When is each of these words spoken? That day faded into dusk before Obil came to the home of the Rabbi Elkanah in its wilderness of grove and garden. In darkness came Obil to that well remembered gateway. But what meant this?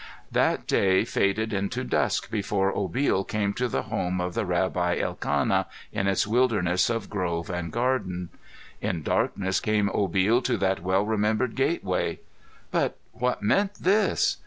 That 0.31 0.65
day 0.65 1.05
faded 1.05 1.53
into 1.53 1.83
dusk 1.83 2.31
before 2.31 2.73
Obil 2.73 3.23
came 3.23 3.53
to 3.53 3.67
the 3.67 3.83
home 3.83 4.19
of 4.19 4.33
the 4.33 4.47
Rabbi 4.47 4.97
Elkanah 4.97 5.67
in 5.91 6.07
its 6.07 6.25
wilderness 6.25 6.89
of 6.89 7.07
grove 7.07 7.51
and 7.51 7.71
garden. 7.71 8.29
In 8.81 9.03
darkness 9.03 9.59
came 9.59 9.89
Obil 9.93 10.43
to 10.43 10.57
that 10.57 10.81
well 10.81 11.05
remembered 11.05 11.53
gateway. 11.53 12.19
But 12.71 12.97
what 13.11 13.43
meant 13.43 13.75
this? 13.75 14.37